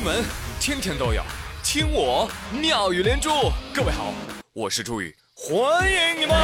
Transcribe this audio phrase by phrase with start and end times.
[0.00, 0.24] 新闻
[0.58, 1.22] 天天都有，
[1.62, 2.26] 听我
[2.58, 3.28] 妙语连珠。
[3.74, 4.14] 各位好，
[4.54, 6.34] 我是朱宇，欢迎你们。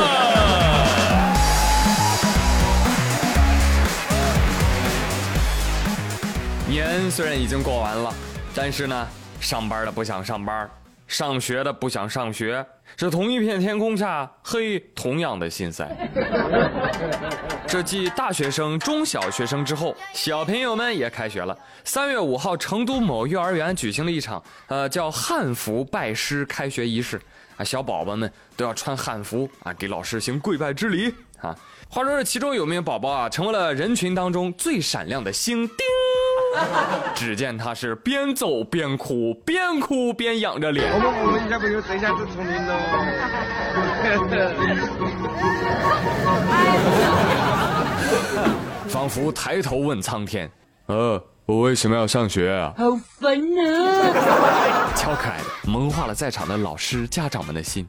[6.68, 8.12] 年虽然已经过完了，
[8.54, 9.08] 但是呢，
[9.40, 10.68] 上班的不想上班，
[11.06, 12.62] 上学的不想上学，
[12.94, 15.88] 这同一片天空下，嘿，同样的心塞。
[17.68, 21.58] 这继大学生、中小学生之后，小朋友们也开学了。
[21.84, 27.20] 三月五号，成都某幼儿园举行了一场，呃，叫汉服拜师开学仪式。
[27.56, 31.56] 啊，小宝宝们都要穿汉服啊，给老师行跪拜之礼啊。
[31.88, 35.66] 话说这其中有名宝宝啊，成为了人群当中最闪亮的星。
[35.66, 35.76] 叮！
[37.14, 40.92] 只见他是边走边哭，边哭边仰着脸。
[40.92, 42.74] 我们我们小朋友这下就聪明了，
[49.06, 50.50] 仿佛抬头问苍天
[50.86, 52.90] ：“呃，我为什么要上学啊？”好
[53.20, 54.92] 烦啊！
[54.96, 57.86] 超可爱的，萌化了在场的老师、家长们的心。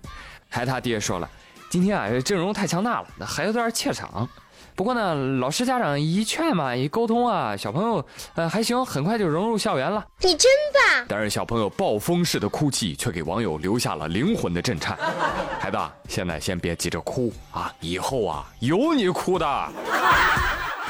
[0.48, 1.28] 还他爹说了
[1.72, 4.30] ：“今天啊，阵容太强大了，那孩子有点怯场。”
[4.76, 10.06] 不过呢，老师家长一劝嘛，一沟通啊，小朋友呃还行，很快就融入校园了。
[10.22, 11.06] 你真棒！
[11.10, 14.96] 但是小朋友暴风式的哭泣，却给网友留下了灵魂的震颤。
[15.60, 19.46] 孩子，现在先别急着哭啊，以后啊有你哭的。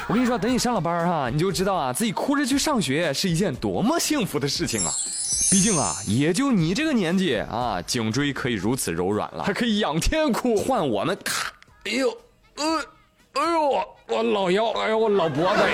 [0.08, 4.90] 我跟你说，等你上了班哈，你就知道啊，自己哭着去上学是一件多么幸福的事情啊。
[5.50, 11.52] 毕竟啊，也就你这个年纪啊，颈椎可以如此柔软了，还可以仰天哭，换我们咔，
[11.84, 12.08] 哎呦，
[12.56, 12.64] 呃。
[13.34, 15.62] 哎呦我我老腰，哎呦我老脖子。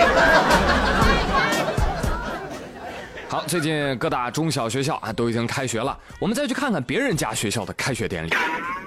[3.26, 8.30] 好，最近各大中小学校啊都已经开学了，我们再去看看别人家学校的开学典礼。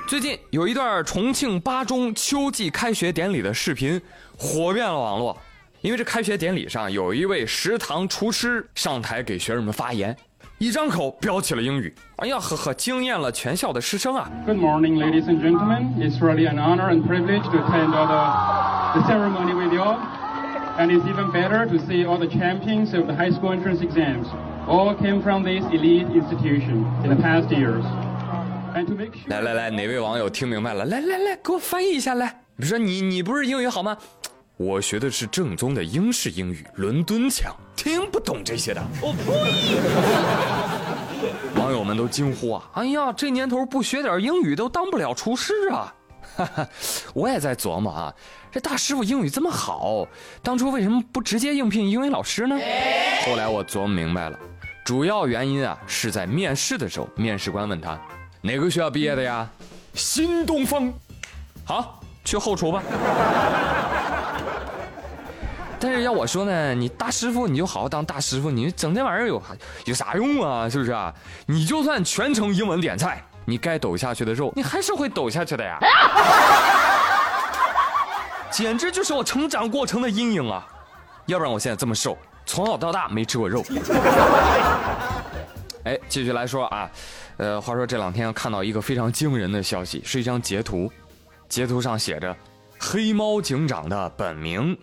[0.07, 4.01] 最近有一段重庆八中秋季开学典礼的视频
[4.37, 5.37] 火遍了网络，
[5.81, 10.15] 因为这开学典礼上有一位食堂厨师上台给学生们发言。
[10.59, 15.93] 一张口飙起了英语，哎呀呵呵，惊艳了全校的师生啊！Good morning, ladies and gentlemen.
[15.99, 19.83] It's really an honor and privilege to attend all the the ceremony with you,
[20.79, 24.27] and it's even better to see all the champions of the high school entrance exams.
[24.69, 27.83] All came from this elite institution in the past years.
[29.27, 30.85] 来来来，哪位网友听明白了？
[30.85, 32.27] 来来来，给我翻译一下来。
[32.57, 33.97] 比如说你你不是英语好吗？
[34.57, 38.81] 我学的是正宗的英式英语，伦敦腔，听不懂这些的。
[39.01, 39.77] 我呸！
[41.59, 42.63] 网友们都惊呼啊！
[42.73, 45.93] 哎呀，这年头不学点英语都当不了厨师啊！
[46.35, 46.67] 哈哈，
[47.13, 48.13] 我也在琢磨啊，
[48.51, 50.07] 这大师傅英语这么好，
[50.43, 52.57] 当初为什么不直接应聘英语老师呢？
[53.25, 54.37] 后来我琢磨明白了，
[54.83, 57.99] 主要原因啊是在面试的时候，面试官问他
[58.47, 59.45] 哪个学校毕业的呀？
[59.93, 60.89] 新东方。
[61.65, 62.81] 好，去后厨吧。
[65.77, 69.43] 但是要我说呢，你大师傅你就好好当大师傅，你整这玩意儿有
[69.83, 70.69] 有啥用啊？
[70.69, 71.13] 是不是啊？
[71.45, 75.77] 你就算全程英文点菜，你该抖下去的肉，你还是会抖下去的呀。
[78.49, 80.65] 简直就是我成长过程的阴影啊！
[81.25, 83.61] 要不然我现在这么瘦，从小到大没吃过肉。
[85.83, 86.89] 哎，继续来说啊，
[87.37, 90.91] 呃，话说这两天看到一个非常惊人的消息，是一张截图，
[91.47, 92.35] 截图上写着
[92.79, 94.77] “黑猫警长”的本名。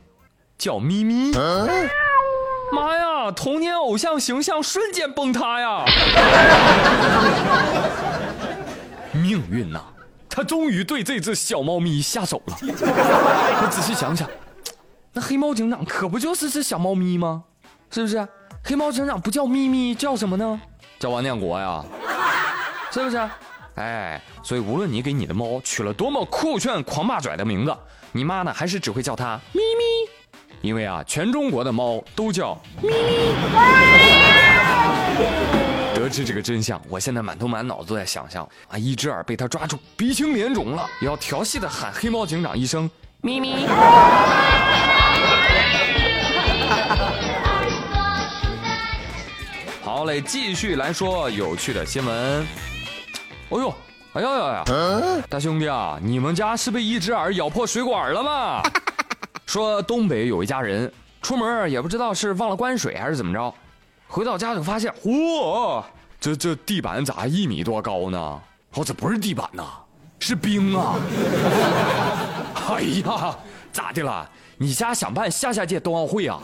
[0.57, 1.33] 叫咪咪，
[2.73, 3.31] 妈呀！
[3.33, 5.85] 童年偶像形象瞬间崩塌呀！
[9.13, 9.83] 命运呐，
[10.29, 12.57] 他终于对这只小猫咪下手了。
[12.63, 12.71] 你
[13.69, 14.31] 仔细想想，
[15.13, 17.43] 那黑猫警长可不就是只小猫咪吗？
[17.91, 18.27] 是不是？
[18.63, 20.61] 黑猫警长不叫咪咪，叫什么呢？
[21.01, 21.85] 叫王建国呀，
[22.95, 23.19] 是不是？
[23.75, 27.77] 哎，所以无论你给你的猫取了多么酷炫、狂霸拽的名字，
[28.13, 29.83] 你妈呢还是只会叫它咪咪。
[30.61, 33.35] 因为啊，全中国的猫都叫咪咪。
[35.97, 42.89] 得知这个真相，我现在满头满脑子都在想象啊，一只耳被他抓住，鼻青脸肿了，也要调戏的喊黑猫警长一声
[43.23, 43.67] 咪咪。
[49.83, 52.47] 好嘞，继续来说有趣的新闻。
[53.51, 53.75] 哦呦，
[54.15, 58.63] 哎呀呀呀，大兄弟啊，你们家是被一只耳咬破水管了吗？
[59.47, 63.55] 说东北有一家人出门也不知道是忘了关水还是怎么着，
[64.09, 65.83] 回到家就发现，嚯，
[66.21, 68.19] 这这地板咋一米多高呢？
[68.75, 69.65] 哦，这不是地板呐，
[70.19, 70.97] 是冰啊！
[72.69, 73.37] 哎呀，
[73.73, 74.29] 咋的了？
[74.57, 76.41] 你家想办下下届冬奥会啊？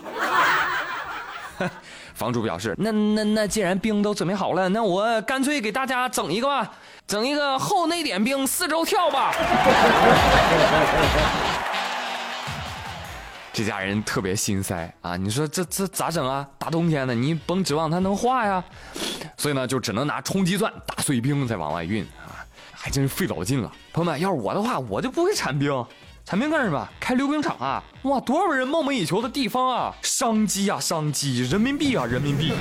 [2.15, 6.71] 房主表示，那那那既然冰都准备好了，那我干脆给大家整一个吧，
[7.07, 9.35] 整一个后内点冰四周跳吧。
[13.53, 15.17] 这家人特别心塞啊！
[15.17, 16.47] 你说这这咋整啊？
[16.57, 18.63] 大冬天的，你甭指望它能化呀。
[19.37, 23.71] 所以呢，就只能拿冲击钻打碎冰再往外运啊，还真是费老劲了。
[23.93, 25.69] 朋友们，要是我的话，我就不会铲冰，
[26.31, 26.89] 产冰干什么？
[27.01, 27.83] 开溜冰场啊！
[28.03, 29.93] 哇，多少人梦寐以求的地方啊！
[30.01, 31.43] 商机啊，商机！
[31.43, 32.53] 人民币啊，人民币！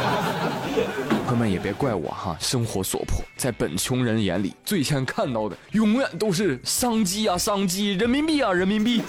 [1.28, 7.92] 朋友们也别怪我哈，生活所迫，在本穷人眼里，最先看到的永远都是商机啊，商机！
[7.96, 9.02] 人民币啊，人民币！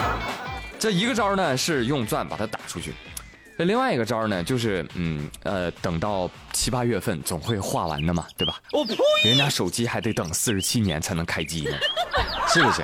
[0.80, 2.94] 这一个招呢是用钻把它打出去。
[3.58, 8.58] 那另外一个招呢，就是嗯呃，等到七八月份总会画完的嘛，对吧？
[8.72, 8.96] 我呸！
[9.28, 11.76] 人家手机还得等四十七年才能开机呢，
[12.56, 12.82] 是不是？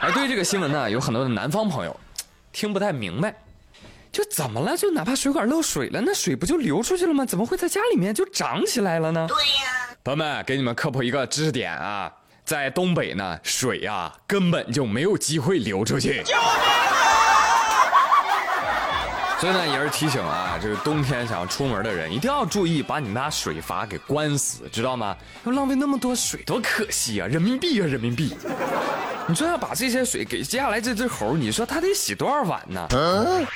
[0.00, 2.00] 哎，对于这个新闻呢，有很多的南方朋友
[2.50, 3.32] 听不太明白，
[4.10, 4.76] 就怎么了？
[4.76, 7.24] 就哪怕水管漏水了，那水不就流出去了吗？
[7.24, 9.24] 怎么会在家里面就涨起来了呢？
[9.28, 12.12] 对呀，朋友们，给你们科普一个知识点啊，
[12.44, 16.24] 在东北呢，水啊根本就没有机会流出去。
[19.40, 25.16] 所以呢，也是提醒啊，这个冬天想要出门的人，一定要注意把你那水阀给关死，知道吗？
[25.44, 27.26] 要浪费那么多水，多可惜啊！
[27.28, 28.36] 人民币啊，人民币！
[29.28, 32.88] 你说要把这些水给接下来这只猴，你说它得洗多少碗呢？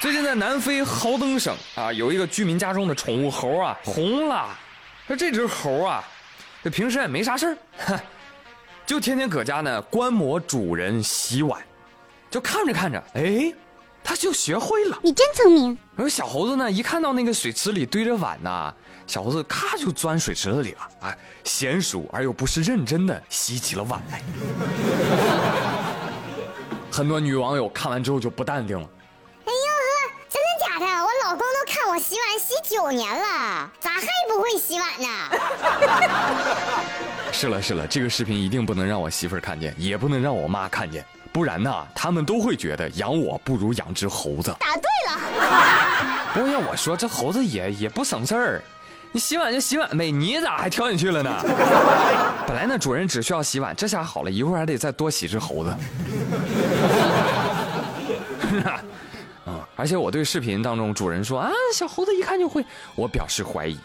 [0.01, 4.57] 最近在南非豪登省啊，有一个居民家中的宠物猴啊，红了。
[5.09, 6.05] 说这只猴啊，
[6.63, 7.47] 这平时也没啥事
[7.89, 8.01] 儿，
[8.87, 11.61] 就天天搁家呢观摩主人洗碗，
[12.31, 13.53] 就看着看着，哎。
[14.05, 15.79] 他就学会了，你真聪明。
[15.97, 18.75] 而小猴子呢，一看到那个水池里堆着碗呢，
[19.07, 24.21] 小猴子咔就钻水池子里了，哎，娴熟而又不失认真的洗起了碗来。
[26.91, 28.87] 很多女网友看完之后就不淡定了。
[29.47, 30.85] 哎呦呵，真的假的？
[30.87, 35.09] 我老公都看我洗碗洗九年了，咋还不会洗碗呢？
[37.33, 41.03] 是了是了，这个视频一定不能让我媳妇儿看见，也不能让我妈看见。
[41.33, 44.55] 不然呢，他们都会觉得养我不如养只猴子。
[44.61, 45.19] 答对了。
[46.35, 48.63] 不过要我说，这猴子也也不省事儿，
[49.11, 51.31] 你洗碗就洗碗呗，你咋还跳进去了呢？
[52.47, 55.71] 本来呢，主人只需要洗碗，这下好了，一会儿还得再多洗只猴子。
[59.45, 62.65] 啊，而且我对视频当中主人说啊，小猴子一看就会，
[62.95, 63.79] 我表示怀疑。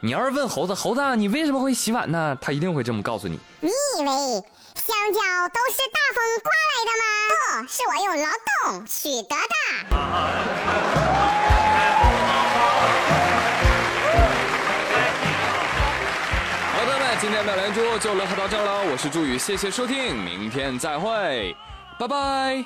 [0.00, 2.36] 你要是问猴子，猴子你为什么会洗碗呢？
[2.40, 3.38] 他一定会这么告诉你。
[3.60, 4.44] 你以为？
[4.74, 7.04] 香蕉都是大风刮来的吗？
[7.62, 8.28] 不是我用劳
[8.62, 9.54] 动取得的。
[16.72, 18.82] 好的，朋友们，今天妙连珠就聊到这儿了。
[18.90, 21.56] 我是朱宇，谢谢收听，明天再会，
[21.98, 22.64] 拜拜。